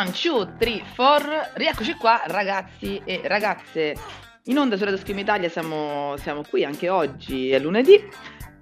[0.00, 1.50] One, two, three, four.
[1.56, 3.94] Rieccoci qua, ragazzi e ragazze.
[4.44, 8.02] In onda su Radio Scream Italia siamo, siamo qui anche oggi, è lunedì.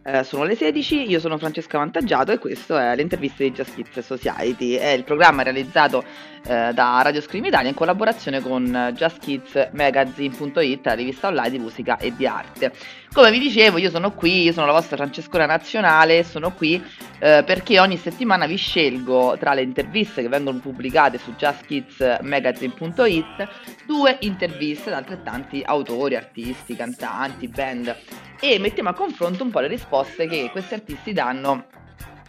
[0.03, 3.99] Eh, sono le 16, io sono Francesca Vantaggiato e questo è l'intervista di Just Kids
[4.01, 4.73] Society.
[4.73, 6.03] È il programma realizzato
[6.47, 12.15] eh, da Radio Scream Italia in collaborazione con JustKidsMagazine.it, la rivista online di musica e
[12.17, 12.73] di arte.
[13.13, 16.83] Come vi dicevo, io sono qui, io sono la vostra Francescona nazionale, sono qui
[17.19, 23.49] eh, perché ogni settimana vi scelgo tra le interviste che vengono pubblicate su JustKidsMagazine.it
[23.87, 27.97] due interviste da altrettanti autori, artisti, cantanti, band
[28.41, 31.67] e mettiamo a confronto un po' le risposte che questi artisti danno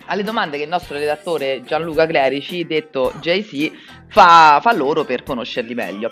[0.06, 3.72] alle domande che il nostro redattore Gianluca Clerici, detto JC,
[4.08, 6.12] fa, fa loro per conoscerli meglio.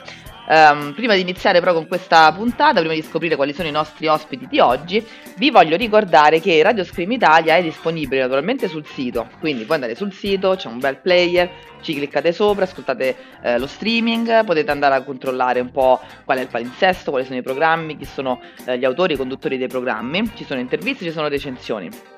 [0.49, 4.07] Um, prima di iniziare però con questa puntata, prima di scoprire quali sono i nostri
[4.07, 5.05] ospiti di oggi,
[5.35, 9.95] vi voglio ricordare che Radio Scream Italia è disponibile naturalmente sul sito, quindi puoi andare
[9.95, 11.49] sul sito, c'è un bel player,
[11.81, 16.41] ci cliccate sopra, ascoltate eh, lo streaming, potete andare a controllare un po' qual è
[16.41, 20.31] il palinsesto, quali sono i programmi, chi sono eh, gli autori, i conduttori dei programmi,
[20.33, 22.15] ci sono interviste, ci sono recensioni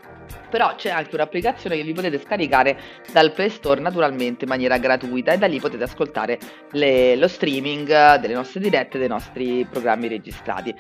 [0.50, 2.78] però c'è anche un'applicazione che vi potete scaricare
[3.12, 6.38] dal Play Store naturalmente in maniera gratuita e da lì potete ascoltare
[6.72, 10.76] le, lo streaming delle nostre dirette, dei nostri programmi registrati.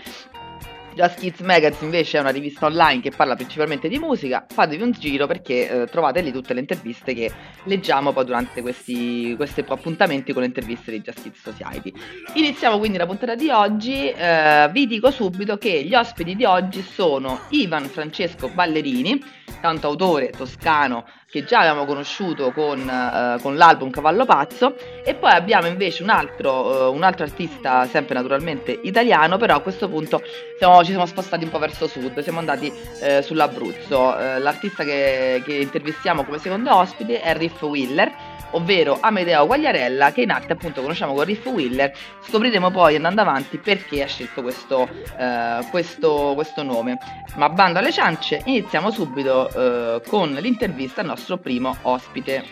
[0.99, 4.91] Just Kids Magazine invece è una rivista online che parla principalmente di musica, fatevi un
[4.91, 7.31] giro perché eh, trovate lì tutte le interviste che
[7.63, 11.93] leggiamo poi durante questi, questi appuntamenti con le interviste di Just Kids Society.
[12.33, 16.81] Iniziamo quindi la puntata di oggi, eh, vi dico subito che gli ospiti di oggi
[16.81, 19.23] sono Ivan Francesco Ballerini,
[19.59, 24.75] cantautore toscano che già abbiamo conosciuto con, uh, con l'album Cavallo Pazzo.
[25.03, 29.59] E poi abbiamo invece un altro, uh, un altro, artista sempre naturalmente italiano però a
[29.59, 30.21] questo punto
[30.57, 33.97] siamo, ci siamo spostati un po' verso sud siamo andati uh, sull'Abruzzo.
[34.39, 40.31] L'artista che, che intervistiamo come secondo ospite è Riff Willer ovvero Amedeo Guagliarella, che in
[40.31, 41.91] arte appunto conosciamo con Riff Willer.
[42.27, 44.87] Scopriremo poi andando avanti perché ha scelto questo,
[45.17, 46.97] eh, questo, questo nome.
[47.35, 52.43] Ma bando alle ciance, iniziamo subito eh, con l'intervista al nostro primo ospite.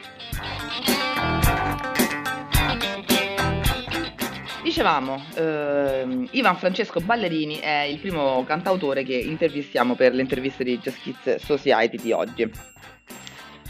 [4.64, 10.78] Dicevamo, eh, Ivan Francesco Ballerini è il primo cantautore che intervistiamo per le interviste di
[10.78, 12.52] Just Kids Society di oggi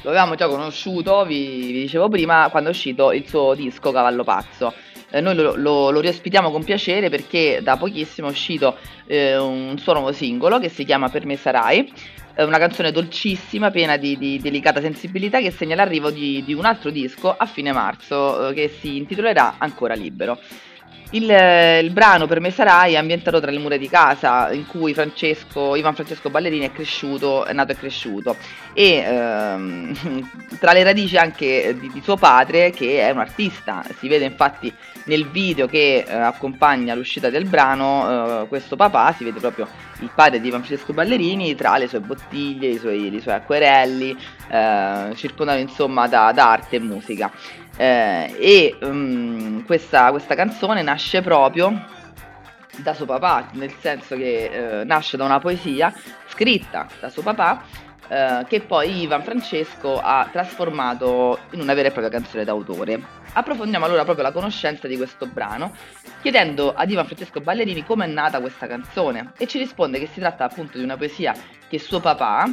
[0.02, 4.24] lo avevamo già conosciuto, vi, vi, dicevo prima, quando è uscito il suo disco Cavallo
[4.24, 4.74] Pazzo.
[5.10, 8.76] Eh, noi lo, lo, lo, riospitiamo con piacere perché da pochissimo è uscito
[9.06, 11.90] eh, un suo nuovo singolo che si chiama Per me sarai,
[12.34, 16.66] è una canzone dolcissima, piena di, di, delicata sensibilità che segna l'arrivo di, di, un
[16.66, 20.40] altro disco a fine marzo eh, che si intitolerà Ancora libero.
[21.12, 24.94] Il, il, brano Per me sarai è ambientato tra le mura di casa in cui
[24.94, 28.36] Francesco, Ivan Francesco Ballerini è cresciuto, è nato e cresciuto
[28.74, 30.30] e ehm,
[30.60, 34.72] tra le radici anche di, di, suo padre che è un artista, si vede infatti
[35.06, 39.68] nel video che eh, accompagna l'uscita del brano eh, questo papà, si vede proprio
[40.02, 44.16] il padre di Ivan Francesco Ballerini tra le sue bottiglie, i suoi, i suoi acquerelli,
[44.50, 47.32] eh, circondato insomma da, da arte e musica.
[47.78, 51.86] Eh, e um, questa, questa, canzone nasce proprio
[52.78, 55.94] da suo papà, nel senso che eh, nasce da una poesia
[56.28, 57.64] scritta da suo papà
[58.10, 63.02] eh, che poi Ivan Francesco ha trasformato in una vera e propria canzone d'autore.
[63.34, 65.74] Approfondiamo allora proprio la conoscenza di questo brano
[66.22, 70.20] chiedendo ad Ivan Francesco Ballerini come è nata questa canzone e ci risponde che si
[70.20, 71.34] tratta appunto di una poesia
[71.68, 72.50] che suo papà,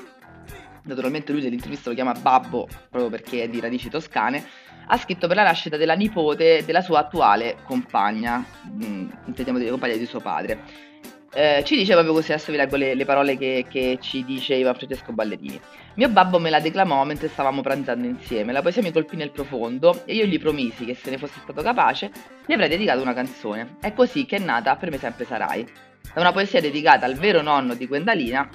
[0.83, 4.45] naturalmente lui nell'intervista lo chiama Babbo proprio perché è di radici toscane,
[4.87, 9.97] ha scritto per la nascita della nipote della sua attuale compagna, mm, intendiamo dire compagna
[9.97, 10.93] di suo padre.
[11.37, 14.55] Eh, ci dice proprio così, adesso vi leggo le, le parole che, che, ci dice
[14.55, 15.61] Ivan Francesco Ballerini.
[15.95, 20.03] Mio babbo me la declamò mentre stavamo pranzando insieme, la poesia mi colpì nel profondo
[20.05, 22.13] e io gli promisi che se ne fosse stato capace
[22.47, 23.79] gli avrei dedicato una canzone.
[23.81, 25.67] È così che è nata Per me sempre sarai.
[26.15, 28.49] Da una poesia dedicata al vero nonno di Gwendalina,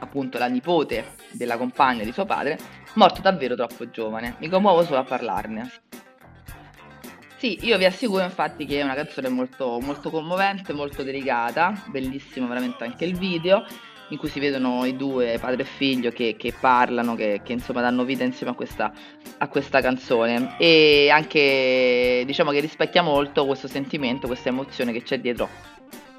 [0.00, 2.58] appunto la nipote della compagna di suo padre,
[2.94, 4.36] morto davvero troppo giovane.
[4.38, 5.70] Mi commuovo solo a parlarne.
[7.36, 12.48] Sì, io vi assicuro infatti che è una canzone molto, molto commovente, molto delicata, bellissimo
[12.48, 13.64] veramente anche il video
[14.08, 17.80] in cui si vedono i due, padre e figlio, che, che parlano, che, che, insomma
[17.80, 18.92] danno vita insieme a questa,
[19.38, 25.20] a questa, canzone e anche diciamo che rispecchia molto questo sentimento, questa emozione che c'è
[25.20, 25.48] dietro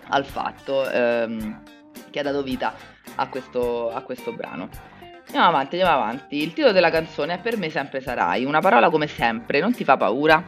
[0.09, 1.63] al fatto ehm,
[2.09, 2.73] che ha dato vita
[3.15, 4.98] a questo, a questo brano.
[5.29, 6.41] Andiamo avanti, andiamo avanti.
[6.41, 9.83] Il titolo della canzone è Per me sempre sarai, una parola come sempre, non ti
[9.83, 10.43] fa paura?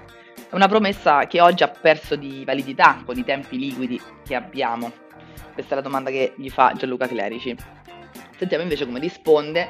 [0.50, 4.92] È una promessa che oggi ha perso di validità con i tempi liquidi che abbiamo.
[5.54, 7.56] Questa è la domanda che gli fa Gianluca Clerici.
[8.36, 9.70] Sentiamo invece come risponde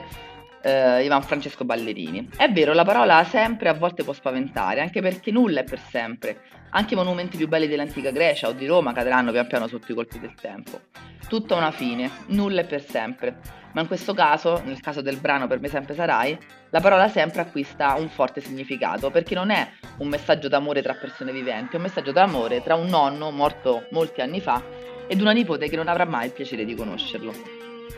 [0.61, 2.29] eh, Ivan Francesco Ballerini.
[2.35, 6.41] È vero, la parola sempre a volte può spaventare, anche perché nulla è per sempre.
[6.71, 9.95] Anche i monumenti più belli dell'antica Grecia o di Roma cadranno pian piano sotto i
[9.95, 10.81] colpi del tempo.
[11.27, 13.59] Tutto ha una fine, nulla è per sempre.
[13.73, 16.37] Ma in questo caso, nel caso del brano Per me sempre sarai,
[16.71, 21.31] la parola sempre acquista un forte significato, perché non è un messaggio d'amore tra persone
[21.31, 24.61] viventi, è un messaggio d'amore tra un nonno morto molti anni fa
[25.07, 27.33] ed una nipote che non avrà mai il piacere di conoscerlo.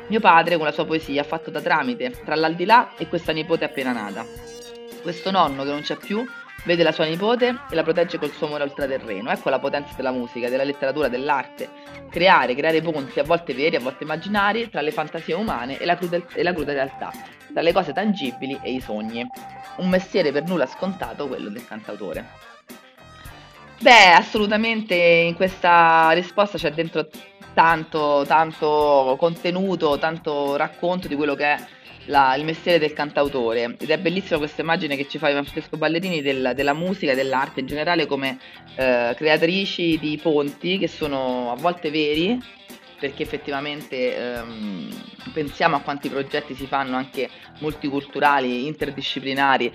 [0.08, 3.66] Mio padre, con la sua poesia, ha fatto da tramite tra l'aldilà e questa nipote
[3.66, 4.26] appena nata.
[5.02, 6.26] Questo nonno che non c'è più
[6.66, 9.30] vede la sua nipote e la protegge col suo amore ultraterreno.
[9.30, 11.70] Ecco la potenza della musica, della letteratura, dell'arte.
[12.10, 15.96] Creare, creare ponti, a volte veri, a volte immaginari, tra le fantasie umane e la,
[15.96, 17.12] cruda, e la cruda realtà,
[17.52, 19.26] tra le cose tangibili e i sogni.
[19.78, 22.52] Un mestiere per nulla scontato, quello del cantautore.
[23.80, 27.10] Beh, assolutamente in questa risposta c'è dentro
[27.54, 31.58] tanto, tanto contenuto, tanto racconto di quello che è
[32.06, 33.76] la, il mestiere del cantautore.
[33.80, 37.62] Ed è bellissima questa immagine che ci fa Francesco Ballerini del, della musica e dell'arte
[37.62, 38.38] in generale come
[38.76, 42.62] eh, creatrici di ponti che sono a volte veri
[43.04, 44.90] perché effettivamente ehm,
[45.34, 47.30] pensiamo a quanti progetti si fanno anche
[47.60, 49.74] multiculturali, interdisciplinari eh,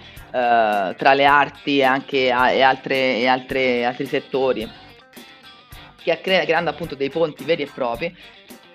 [0.96, 4.66] tra le arti e anche a, e altre, e altre, altri settori,
[6.16, 8.14] creando appunto dei ponti veri e propri,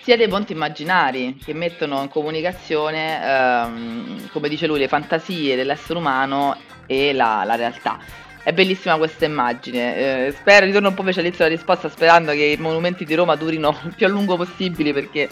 [0.04, 5.98] sia dei ponti immaginari che mettono in comunicazione, ehm, come dice lui, le fantasie dell'essere
[5.98, 8.00] umano e la, la realtà.
[8.44, 10.26] È bellissima questa immagine.
[10.26, 13.36] Eh, spero, ritorno un po' invece all'inizio della risposta sperando che i monumenti di Roma
[13.36, 15.30] durino il più a lungo possibile perché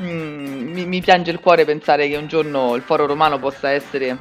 [0.00, 4.16] mm, mi, mi, piange il cuore pensare che un giorno il foro romano possa essere,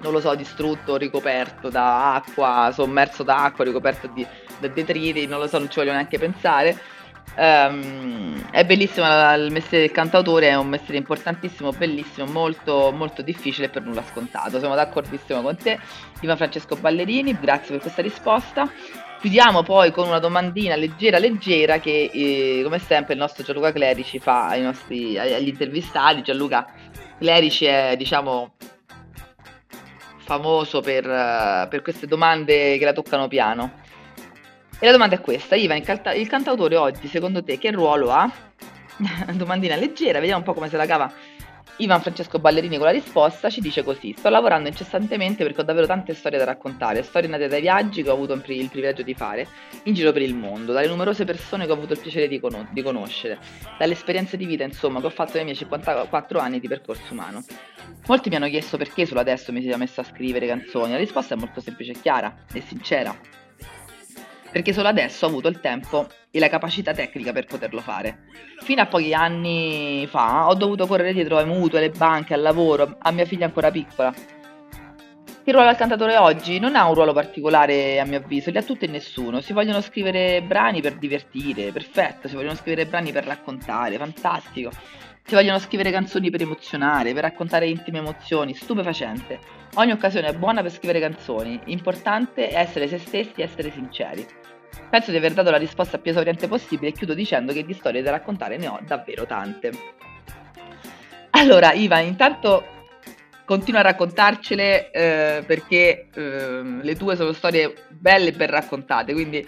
[0.00, 4.26] non lo so, distrutto, ricoperto da acqua, sommerso da acqua, ricoperto di,
[4.68, 7.00] detriti, non lo so, non ci voglio neanche pensare.
[7.34, 13.66] Um, è bellissimo il mestiere del cantautore, è un mestiere importantissimo, bellissimo, molto, molto difficile
[13.66, 14.58] e per nulla scontato.
[14.58, 15.78] Sono d'accordissimo con te,
[16.20, 18.70] Ivan Francesco Ballerini, grazie per questa risposta.
[19.20, 24.18] Chiudiamo poi con una domandina leggera, leggera che eh, come sempre il nostro Gianluca Clerici
[24.18, 26.22] fa ai nostri, agli intervistati.
[26.22, 26.66] Gianluca
[27.18, 28.54] Clerici è diciamo
[30.18, 33.80] famoso per, per queste domande che la toccano piano.
[34.82, 38.10] E la domanda è questa, Ivan, il, canta- il cantautore oggi secondo te che ruolo
[38.10, 38.28] ha?
[39.32, 41.08] Domandina leggera, vediamo un po' come se la cava
[41.76, 45.86] Ivan Francesco Ballerini con la risposta ci dice così: Sto lavorando incessantemente perché ho davvero
[45.86, 49.46] tante storie da raccontare, storie nate dai viaggi che ho avuto il privilegio di fare
[49.84, 52.68] in giro per il mondo, dalle numerose persone che ho avuto il piacere di, con-
[52.72, 53.38] di conoscere,
[53.78, 57.44] dalle esperienze di vita, insomma, che ho fatto nei miei 54 anni di percorso umano.
[58.08, 60.90] Molti mi hanno chiesto perché solo adesso mi sia messo a scrivere canzoni.
[60.90, 63.40] La risposta è molto semplice e chiara e sincera
[64.52, 68.26] perché solo adesso ho avuto il tempo e la capacità tecnica per poterlo fare.
[68.60, 72.96] Fino a pochi anni fa ho dovuto correre dietro ai mutui, alle banche, al lavoro,
[72.98, 74.14] a mia figlia ancora piccola.
[75.44, 78.62] Il ruolo del cantatore oggi non ha un ruolo particolare a mio avviso, li ha
[78.62, 79.40] tutti e nessuno.
[79.40, 84.70] Si vogliono scrivere brani per divertire, perfetto, si vogliono scrivere brani per raccontare, fantastico.
[85.24, 89.40] Si vogliono scrivere canzoni per emozionare, per raccontare intime emozioni, stupefacente.
[89.74, 94.24] Ogni occasione è buona per scrivere canzoni, importante è essere se stessi e essere sinceri.
[94.90, 98.02] Penso di aver dato la risposta più esauriente possibile e chiudo dicendo che di storie
[98.02, 99.70] da raccontare ne ho davvero tante.
[101.30, 102.64] Allora, Ivan, intanto
[103.44, 109.46] continua a raccontarcele eh, perché eh, le tue sono storie belle e ben raccontate, quindi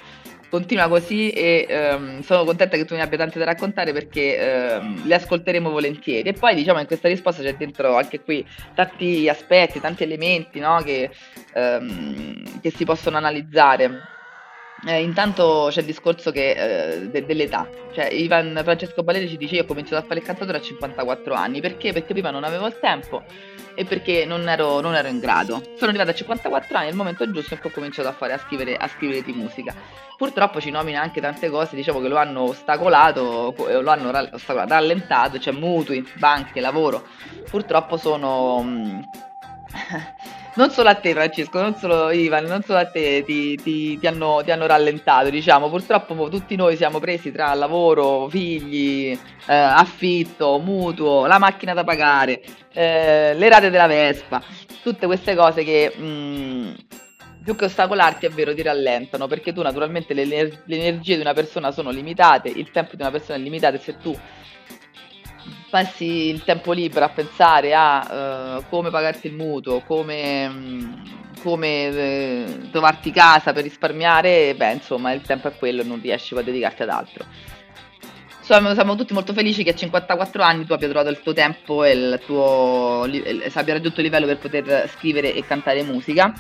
[0.55, 5.05] continua così e ehm, sono contenta che tu ne abbia tante da raccontare perché ehm,
[5.05, 6.29] le ascolteremo volentieri.
[6.29, 10.81] E poi diciamo in questa risposta c'è dentro anche qui tanti aspetti, tanti elementi no,
[10.85, 11.11] che,
[11.55, 14.14] ehm, che si possono analizzare.
[14.87, 19.55] Eh, intanto c'è il discorso che, eh, de- dell'età, cioè Ivan Francesco Baleri ci dice
[19.55, 21.93] io ho cominciato a fare il cantatore a 54 anni, perché?
[21.93, 23.23] Perché prima non avevo il tempo
[23.75, 25.63] e perché non ero, non ero in grado.
[25.77, 28.39] Sono arrivata a 54 anni, è il momento giusto in ho cominciato a, fare, a,
[28.39, 29.75] scrivere, a scrivere di musica.
[30.17, 35.55] Purtroppo ci nomina anche tante cose, diciamo che lo hanno ostacolato, lo hanno rallentato, cioè
[35.55, 37.07] mutui, banche, lavoro.
[37.49, 39.03] Purtroppo sono...
[40.57, 44.07] Non solo a te Francesco, non solo Ivan, non solo a te ti, ti, ti,
[44.07, 49.11] hanno, ti hanno, rallentato, diciamo, purtroppo tutti noi siamo presi tra lavoro, figli,
[49.47, 52.41] eh, affitto, mutuo, la macchina da pagare,
[52.73, 54.41] eh, le rate della Vespa,
[54.83, 55.93] tutte queste cose che...
[55.97, 56.73] Mh, mm,
[57.45, 61.35] più che ostacolarti è vero ti rallentano perché tu naturalmente le, le energie di una
[61.35, 64.19] persona sono limitate, il tempo di una persona è limitato e se tu
[65.71, 70.93] passi il tempo libero a pensare a uh, come pagarti il mutuo, come, mm,
[71.43, 76.35] come eh, trovarti casa per risparmiare, beh insomma il tempo è quello e non riesci
[76.37, 77.25] a dedicarti ad altro.
[78.41, 81.83] siamo, siamo, tutti molto felici che a 54 anni tu abbia trovato il tuo tempo
[81.83, 86.33] e il tuo, abbia raggiunto il livello per poter scrivere e cantare musica.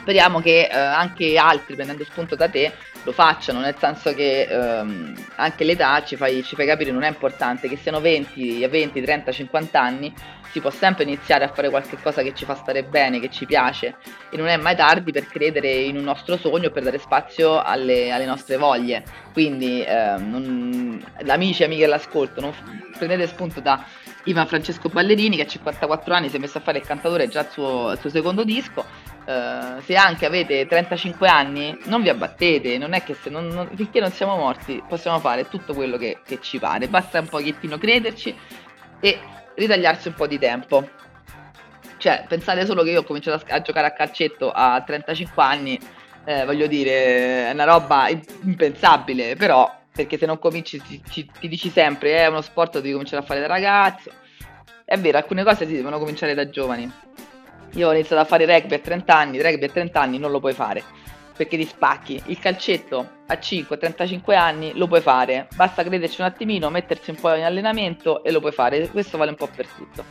[0.00, 5.14] Speriamo che eh, anche altri, prendendo spunto da te, lo facciano, nel senso che ehm,
[5.36, 9.32] anche l'età ci fai, ci fai capire non è importante, che siano 20, 20, 30,
[9.32, 10.12] 50 anni,
[10.50, 13.96] si può sempre iniziare a fare qualcosa che ci fa stare bene, che ci piace
[14.30, 18.10] e non è mai tardi per credere in un nostro sogno, per dare spazio alle,
[18.10, 19.04] alle nostre voglie.
[19.32, 22.54] Quindi ehm, non, amici e amiche all'ascolto, non
[22.96, 23.84] prendete spunto da
[24.24, 27.40] Ivan Francesco Ballerini che a 54 anni si è messo a fare il cantatore già
[27.40, 32.92] al suo, suo secondo disco Uh, se anche avete 35 anni, non vi abbattete, non
[32.92, 36.40] è che se non, non, finché non siamo morti possiamo fare tutto quello che, che,
[36.42, 38.36] ci pare, basta un pochettino crederci
[39.00, 39.18] e
[39.54, 40.86] ritagliarsi un po' di tempo.
[41.96, 45.80] Cioè, pensate solo che io ho cominciato a, a giocare a calcetto a 35 anni,
[46.26, 48.08] eh, voglio dire, è una roba
[48.42, 52.92] impensabile, però perché se non cominci ti, ti, ti dici sempre è uno sport devi
[52.92, 54.10] cominciare a fare da ragazzo.
[54.84, 56.92] È vero, alcune cose si devono cominciare da giovani
[57.74, 60.40] io ho iniziato a fare rugby a 30 anni, rugby a 30 anni non lo
[60.40, 60.82] puoi fare
[61.36, 62.22] perché ti spacchi.
[62.26, 67.34] Il calcetto a 5-35 anni lo puoi fare, basta crederci un attimino, mettersi un po'
[67.34, 68.88] in allenamento e lo puoi fare.
[68.88, 70.04] Questo vale un po' per tutto.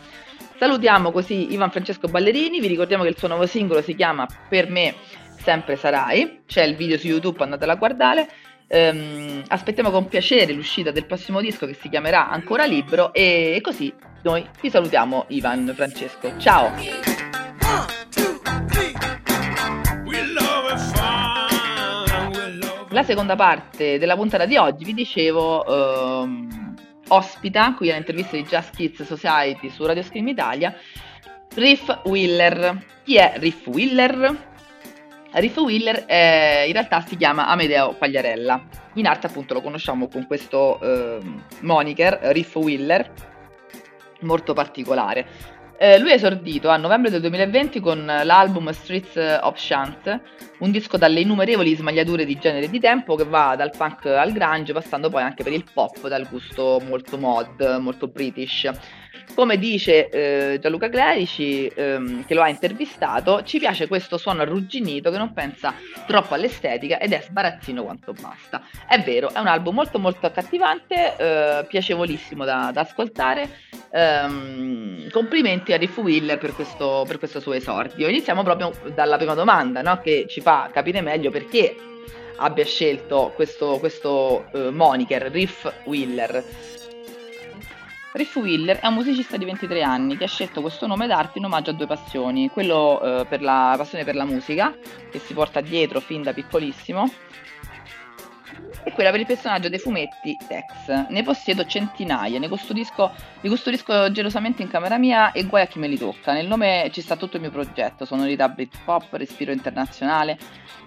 [0.57, 4.69] Salutiamo così Ivan Francesco Ballerini, vi ricordiamo che il suo nuovo singolo si chiama Per
[4.69, 4.95] me
[5.37, 8.29] sempre sarai, c'è il video su YouTube, andatelo a guardare.
[8.67, 13.93] Ehm, aspettiamo con piacere l'uscita del prossimo disco che si chiamerà Ancora Libro e così
[14.23, 16.37] noi vi salutiamo Ivan Francesco.
[16.37, 16.71] Ciao!
[22.89, 26.75] La seconda parte della puntata di oggi, vi dicevo, ehm,
[27.07, 30.75] ospita qui all'intervista di Just Kids Society su Radio Scream Italia,
[31.55, 32.85] Riff Willer.
[33.03, 34.52] Chi è Riff Willer?
[35.35, 38.63] Riff Willer è, in realtà si chiama Amedeo Pagliarella.
[38.93, 41.19] In arte appunto lo conosciamo con questo eh,
[41.61, 43.11] moniker, Riff Willer,
[44.21, 45.25] molto particolare.
[45.75, 50.21] Eh, lui è esordito a novembre del 2020 con l'album Streets of Chance,
[50.59, 54.31] un disco dalle innumerevoli smagliature di genere e di tempo che va dal punk al
[54.31, 58.69] grunge, passando poi anche per il pop dal gusto molto mod, molto british.
[59.35, 65.09] Come dice eh, Gianluca Clerici, ehm, che lo ha intervistato, ci piace questo suono arrugginito
[65.09, 65.73] che non pensa
[66.05, 68.61] troppo all'estetica ed è sbarazzino quanto basta.
[68.87, 73.49] È vero, è un album molto molto accattivante, eh, piacevolissimo da, da ascoltare.
[73.91, 78.07] Ehm, complimenti a Riff Willer per questo, per questo, suo esordio.
[78.07, 79.99] Iniziamo proprio dalla prima domanda, no?
[79.99, 81.75] che ci fa capire meglio perché
[82.37, 86.43] abbia scelto questo, questo uh, moniker, Riff Willer.
[88.13, 91.45] Riff Willer è un musicista di 23 anni che ha scelto questo nome d'arte in
[91.45, 94.71] omaggio a due passioni, quello eh, per la passione per la musica,
[95.09, 97.11] che si porta dietro fin da piccolissimo,
[98.83, 101.07] e quella per il personaggio dei fumetti Tex.
[101.09, 105.79] Ne possiedo centinaia, ne custodisco, li custodisco gelosamente in camera mia e guai a chi
[105.79, 106.33] me li tocca.
[106.33, 110.37] Nel nome ci sta tutto il mio progetto, sonorità Britpop, respiro internazionale,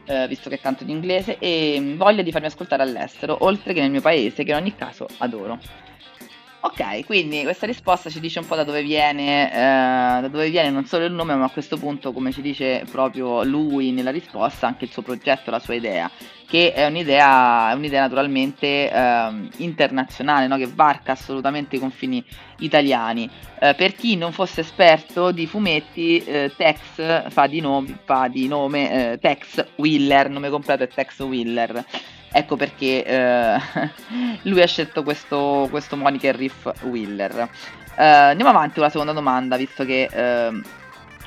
[0.04, 3.90] eh, visto che canto in inglese, e voglia di farmi ascoltare all'estero, oltre che nel
[3.90, 5.58] mio paese, che in ogni caso adoro.
[6.60, 10.70] Ok, quindi questa risposta ci dice un po' da dove viene, eh, da dove viene
[10.70, 14.66] non solo il nome, ma a questo punto, come ci dice proprio lui nella risposta,
[14.66, 16.10] anche il suo progetto, la sua idea,
[16.46, 20.56] che è un'idea, è un'idea naturalmente eh, internazionale, no?
[20.56, 22.24] che varca assolutamente i confini
[22.58, 23.30] italiani.
[23.60, 28.48] Eh, per chi non fosse esperto di fumetti, eh, Tex fa di, nome, fa di
[28.48, 31.84] nome eh, Tex Willer, nome completo è Tex Willer.
[32.30, 33.58] Ecco perché eh,
[34.42, 37.48] lui ha scelto questo, questo moniker Riff Willer.
[37.96, 40.60] Uh, andiamo avanti con la seconda domanda, visto che uh,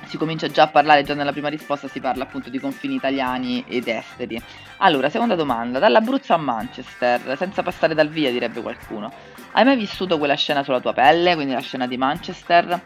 [0.06, 3.64] si comincia già a parlare, già nella prima risposta si parla appunto di confini italiani
[3.68, 4.42] ed esteri.
[4.78, 9.12] Allora, seconda domanda, dall'Abruzzo a Manchester, senza passare dal via direbbe qualcuno.
[9.52, 12.82] Hai mai vissuto quella scena sulla tua pelle, quindi la scena di Manchester?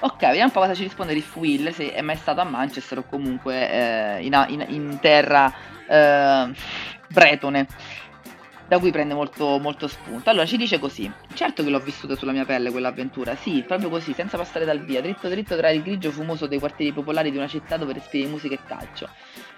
[0.00, 2.98] Ok, vediamo un po' cosa ci risponde Riff Will, se è mai stato a Manchester
[2.98, 5.52] o comunque eh, in, in, in, terra
[5.86, 6.52] eh,
[7.08, 7.66] bretone,
[8.66, 10.30] da cui prende molto, molto spunto.
[10.30, 14.12] Allora ci dice così: Certo che l'ho vissuta sulla mia pelle quell'avventura, sì, proprio così,
[14.12, 17.48] senza passare dal via, dritto dritto tra il grigio fumoso dei quartieri popolari di una
[17.48, 19.08] città dove respiri musica e calcio.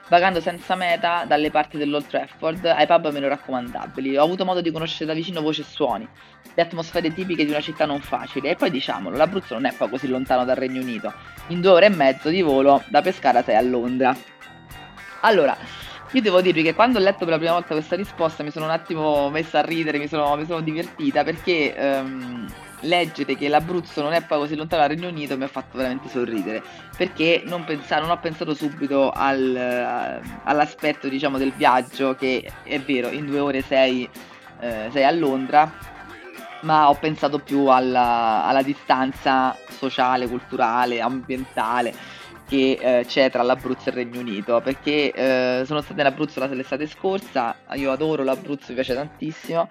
[0.08, 4.70] Vagando senza meta dalle parti dell'Old Trafford ai pub meno raccomandabili, ho avuto modo di
[4.70, 6.08] conoscere da vicino voci e suoni,
[6.54, 8.50] le atmosfere tipiche di una città non facile.
[8.50, 11.12] E poi diciamolo, l'Abruzzo non è poi così lontano dal Regno Unito.
[11.48, 14.16] In due ore e mezzo di volo da Pescara sei a Londra.
[15.22, 15.56] Allora,
[16.16, 18.64] io devo dirvi che quando ho letto per la prima volta questa risposta mi sono
[18.64, 22.46] un attimo messa a ridere, mi sono, mi sono divertita perché um,
[22.80, 26.08] leggere che l'Abruzzo non è poi così lontano dal Regno Unito mi ha fatto veramente
[26.08, 26.62] sorridere
[26.96, 33.10] perché non, pensa, non ho pensato subito al, all'aspetto diciamo del viaggio che è vero
[33.10, 34.08] in due ore sei
[34.60, 35.70] eh, sei a Londra,
[36.62, 41.94] ma ho pensato più alla, alla distanza sociale, culturale, ambientale
[42.46, 46.44] che eh, c'è tra l'Abruzzo e il Regno Unito, perché eh, sono stata in Abruzzo
[46.46, 49.68] l'estate scorsa, io adoro l'Abruzzo, mi piace tantissimo,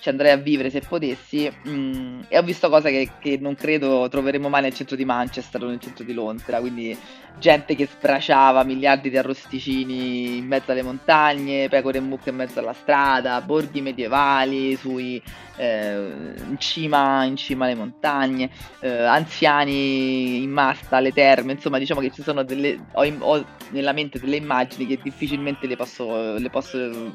[0.00, 3.54] ci andrei a vivere se potessi mh, mm, e ho visto cose che, che, non
[3.54, 6.96] credo troveremo mai nel centro di Manchester o nel centro di Londra, quindi
[7.38, 12.58] gente che sbracciava miliardi di arrosticini in mezzo alle montagne, pecore e mucche in mezzo
[12.58, 15.22] alla strada, borghi medievali sui,
[15.56, 18.50] eh, in, cima, in, cima, alle montagne,
[18.80, 23.44] eh, anziani in masta alle terme, insomma diciamo che ci sono delle, ho, in, ho
[23.70, 27.12] nella mente delle immagini che difficilmente le posso, le posso,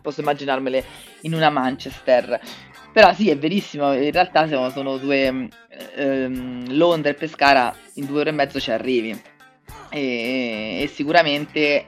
[0.00, 0.84] posso immaginarmele
[1.22, 2.07] in una Manchester.
[2.92, 5.48] Però sì, è verissimo, in realtà sono, sono due...
[5.94, 9.20] Ehm, Londra e Pescara in due ore e mezzo ci arrivi.
[9.90, 11.86] E, e sicuramente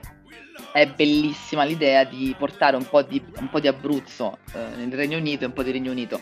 [0.72, 5.18] è bellissima l'idea di portare un po' di, un po di Abruzzo eh, nel Regno
[5.18, 6.20] Unito e un po' di Regno Unito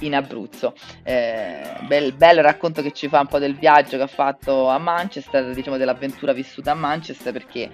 [0.00, 0.74] in Abruzzo.
[1.02, 4.78] Eh, bel, bel, racconto che ci fa un po' del viaggio che ha fatto a
[4.78, 7.70] Manchester, diciamo dell'avventura vissuta a Manchester, perché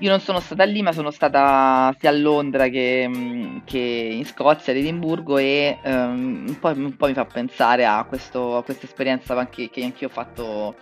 [0.00, 4.72] io non sono stata lì, ma sono stata sia a Londra che, che in Scozia,
[4.72, 8.86] ad Edimburgo, e um, un, po', un, po', mi fa pensare a, questo, a questa
[8.86, 10.76] esperienza che, che anch'io ho fatto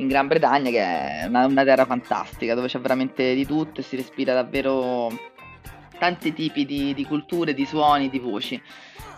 [0.00, 3.82] in Gran Bretagna, che è una, una terra fantastica, dove c'è veramente di tutto e
[3.82, 5.10] si respira davvero
[5.98, 8.60] tanti tipi di, di culture, di suoni, di voci.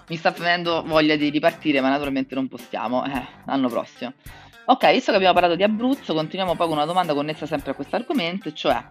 [0.08, 3.04] Mi sta venendo voglia di ripartire, ma naturalmente non possiamo.
[3.04, 4.12] Eh, l'anno prossimo.
[4.64, 7.74] Ok, visto che abbiamo parlato di Abruzzo, continuiamo poi con una domanda connessa sempre a
[7.74, 8.84] questo argomento, cioè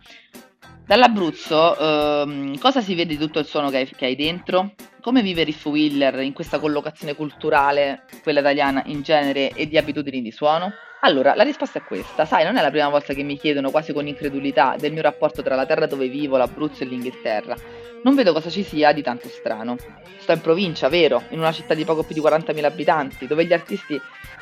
[0.85, 4.73] dall'Abruzzo ehm, cosa si vede di tutto il suono che hai, che hai dentro?
[5.01, 10.21] Come vive Riff Wheeler in questa collocazione culturale, quella italiana in genere, e di abitudini
[10.21, 10.71] di suono?
[11.03, 12.25] Allora, la risposta è questa.
[12.25, 15.41] Sai, non è la prima volta che mi chiedono quasi con incredulità del mio rapporto
[15.41, 17.55] tra la terra dove vivo, l'Abruzzo e l'Inghilterra.
[18.03, 19.77] Non vedo cosa ci sia di tanto strano.
[20.19, 23.53] Sto in provincia, vero, in una città di poco più di 40.000 abitanti, dove gli
[23.53, 23.99] artisti,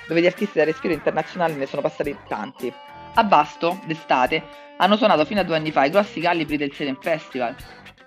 [0.08, 2.74] dove gli artisti da respiro internazionale ne sono passati tanti.
[3.16, 4.44] A Basto, d'estate,
[4.78, 7.56] hanno suonato fino a due anni fa i grossi calibri del Serem Festival,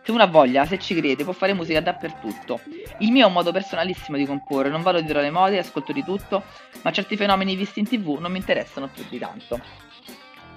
[0.05, 2.61] se uno ha voglia, se ci crede, può fare musica dappertutto.
[2.99, 6.03] Il mio è un modo personalissimo di comporre, non vado dietro le mode, ascolto di
[6.03, 6.43] tutto,
[6.83, 9.61] ma certi fenomeni visti in tv non mi interessano più di tanto.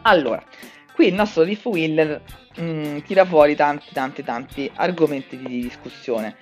[0.01, 0.43] Allora,
[0.93, 2.23] qui il nostro Riff Wheeler
[2.57, 6.37] mh, tira fuori tanti, tanti, tanti argomenti di discussione.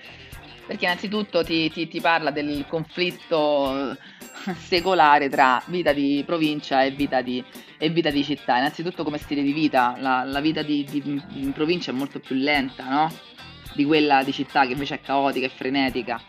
[0.66, 3.96] Perché innanzitutto ti, ti, ti parla del conflitto
[4.58, 7.44] secolare tra vita di provincia e vita di,
[7.78, 8.56] e vita di città.
[8.56, 12.34] Innanzitutto come stile di vita, la, la vita di, di, in provincia è molto più
[12.34, 13.12] lenta, no?
[13.74, 16.20] Di quella di città che invece è caotica e frenetica.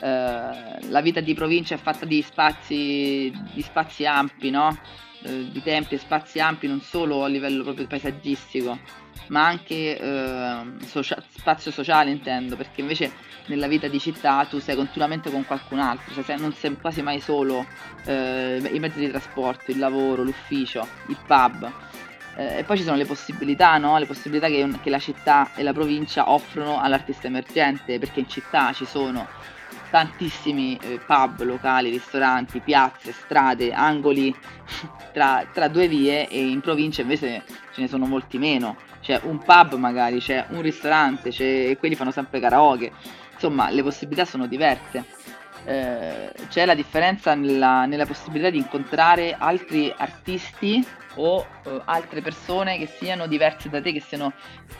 [0.00, 4.76] Uh, la vita di provincia è fatta di spazi, di spazi ampi, no?
[5.24, 8.78] Uh, di tempi e spazi ampi non solo a livello proprio paesaggistico,
[9.28, 14.76] ma anche uh, socia- spazio sociale intendo, perché invece nella vita di città tu sei
[14.76, 17.66] continuamente con qualcun altro, cioè non sei quasi mai solo
[18.04, 21.70] eh, i mezzi di trasporto, il lavoro, l'ufficio, il pub.
[22.36, 23.98] Eh, e poi ci sono le possibilità, no?
[23.98, 28.72] le possibilità che, che la città e la provincia offrono all'artista emergente, perché in città
[28.72, 29.26] ci sono
[29.92, 34.34] tantissimi eh, pub, locali, ristoranti, piazze, strade, angoli
[35.12, 38.76] tra, tra, due vie e in provincia invece ce ne sono molti meno.
[39.00, 42.90] C'è un pub magari, c'è un ristorante, c'è, e quelli fanno sempre karaoke
[43.42, 45.04] insomma le possibilità sono diverse.
[45.64, 50.84] Eh, c'è la differenza nella, nella, possibilità di incontrare altri artisti
[51.16, 54.32] o eh, altre persone che siano diverse da te, che siano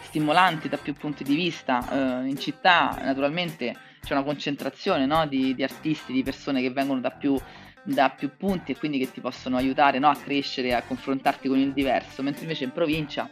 [0.02, 1.84] stimolanti da più punti di vista.
[1.90, 7.00] Eh, in città naturalmente c'è una concentrazione no, di, di, artisti, di persone che vengono
[7.00, 7.38] da più,
[7.84, 11.58] da più punti e quindi che ti possono aiutare no, a crescere, a confrontarti con
[11.58, 13.30] il diverso, mentre invece in provincia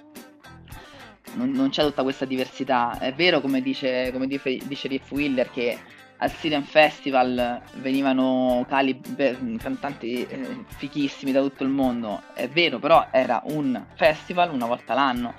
[1.35, 2.99] non, non, c'è tutta questa diversità.
[2.99, 5.79] È vero, come dice, come dice, dice Riff Willer, che
[6.19, 12.23] al Syrian Festival venivano calib- cantanti eh, fichissimi da tutto il mondo.
[12.35, 15.35] È vero, però era un festival una volta l'anno,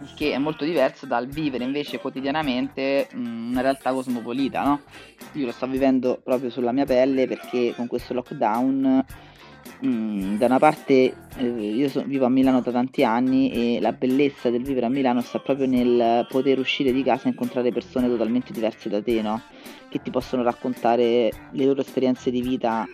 [0.00, 4.80] il che è molto diverso dal vivere invece quotidianamente mm, una realtà cosmopolita, no?
[5.32, 9.04] Io lo sto vivendo proprio sulla mia pelle perché con questo lockdown
[9.84, 14.48] Mm, da una parte eh, io vivo a Milano da tanti anni e la bellezza
[14.48, 18.52] del vivere a Milano sta proprio nel poter uscire di casa e incontrare persone totalmente
[18.52, 19.42] diverse da te, no?
[19.88, 22.86] Che ti possono raccontare le loro esperienze di vita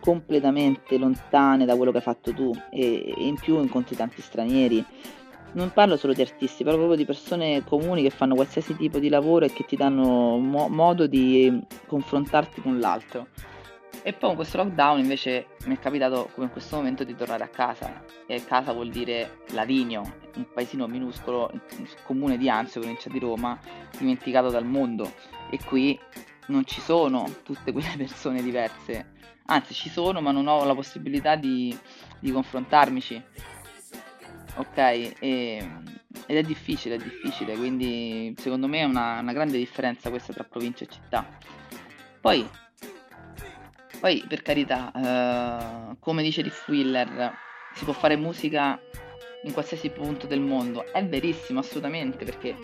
[0.00, 4.84] completamente lontane da quello che hai fatto tu e in più incontri tanti stranieri.
[5.54, 9.08] Non parlo solo di artisti, parlo proprio di persone comuni che fanno qualsiasi tipo di
[9.08, 13.28] lavoro e che ti danno mo- modo di confrontarti con l'altro.
[14.02, 17.44] E poi con questo lockdown invece mi è capitato come in questo momento di tornare
[17.44, 18.04] a casa.
[18.26, 20.02] E casa vuol dire Lavinio,
[20.34, 23.56] un paesino minuscolo, un comune di Anzio, provincia di Roma,
[23.96, 25.12] dimenticato dal mondo.
[25.50, 25.96] E qui
[26.48, 29.12] non ci sono tutte quelle persone diverse,
[29.46, 31.76] anzi ci sono ma non ho la possibilità di,
[32.18, 33.22] di confrontarmici,
[34.56, 34.76] ok?
[34.76, 35.68] E,
[36.26, 40.44] ed è difficile, è difficile, quindi secondo me è una, una grande differenza questa tra
[40.44, 41.26] provincia e città.
[42.20, 42.48] Poi
[44.04, 47.32] poi, per carità, eh, come dice Riff Willer,
[47.72, 48.78] si può fare musica
[49.44, 50.92] in qualsiasi punto del mondo.
[50.92, 52.54] È verissimo, assolutamente, perché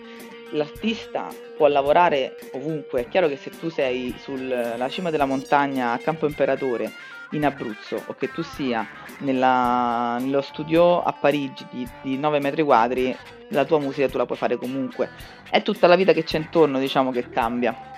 [0.51, 3.01] l'artista può lavorare ovunque.
[3.01, 6.91] È chiaro che se tu sei sulla cima della montagna a Campo Imperatore
[7.31, 8.85] in Abruzzo o che tu sia
[9.19, 13.15] nella, nello studio a Parigi di, di 9 metri quadri,
[13.49, 15.09] la tua musica tu la puoi fare comunque.
[15.49, 17.91] È tutta la vita che c'è intorno, diciamo, che cambia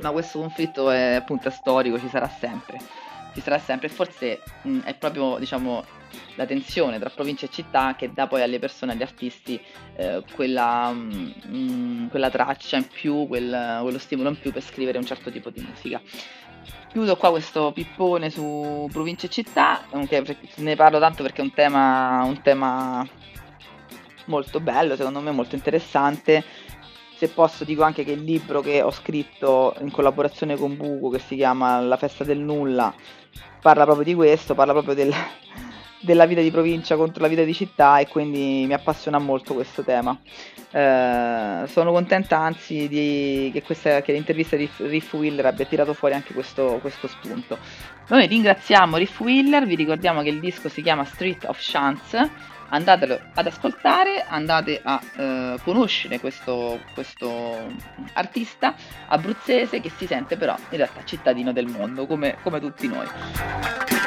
[0.00, 2.78] ma questo conflitto è appunto storico, ci sarà sempre.
[3.34, 5.84] Ci sarà sempre forse mh, è proprio diciamo,
[6.36, 9.60] la tensione tra provincia e città che dà poi alle persone, agli artisti,
[9.96, 15.06] eh, quella, mh, quella, traccia in più, quel, quello stimolo in più per scrivere un
[15.06, 16.00] certo tipo di musica.
[16.88, 19.86] Chiudo qua questo pippone su provincia e città,
[20.56, 23.06] ne parlo tanto perché è un tema, un tema
[24.24, 26.44] molto bello, secondo me molto interessante
[27.20, 31.18] se posso dico anche che il libro che ho scritto in collaborazione con Buco, che
[31.18, 32.94] si chiama La festa del nulla,
[33.60, 35.12] parla proprio di questo, parla proprio del,
[36.00, 39.82] della vita di provincia contro la vita di città e quindi mi appassiona molto questo
[39.82, 40.18] tema.
[40.72, 46.14] Eh, sono contenta anzi di, che, questa, che l'intervista di Riff Willer abbia tirato fuori
[46.14, 47.58] anche questo, questo spunto.
[48.08, 53.18] Noi ringraziamo Riff Willer, vi ricordiamo che il disco si chiama Street of Chance andatelo
[53.34, 57.28] ad ascoltare, andate a eh, conoscere questo, questo,
[58.14, 58.74] artista
[59.08, 63.99] abruzzese che si sente però in realtà cittadino del mondo, come, come tutti noi.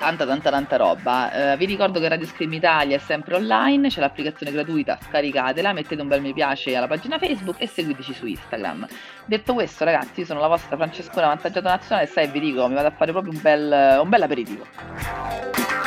[0.00, 1.30] tanta tanta tanta roba.
[1.32, 6.00] Uh, vi ricordo che Radio Scream Italia è sempre online, c'è l'applicazione gratuita, scaricatela, mettete
[6.00, 8.86] un bel mi piace alla pagina Facebook e seguiteci su Instagram.
[9.26, 12.74] Detto questo ragazzi, io sono la vostra Francescona Vantaggiato Nazionale e sai vi dico, mi
[12.74, 15.79] vado a fare proprio un bel, un bel aperitivo.